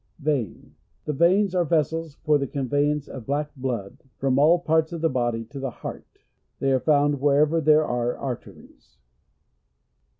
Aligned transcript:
Vein.— 0.17 0.73
The 1.05 1.13
veins 1.13 1.53
are 1.53 1.63
vessels 1.63 2.15
for 2.23 2.39
the 2.39 2.47
conveyance 2.47 3.07
of 3.07 3.27
black 3.27 3.51
blood 3.55 3.99
from 4.17 4.39
all 4.39 4.59
part3 4.63 4.93
of 4.93 5.01
the 5.01 5.11
body 5.11 5.45
to 5.45 5.59
th* 5.59 5.73
heart. 5.73 6.23
They 6.57 6.71
are 6.71 6.79
found 6.79 7.21
wherever 7.21 7.61
there 7.61 7.85
are 7.85 8.17
arteries. 8.17 8.97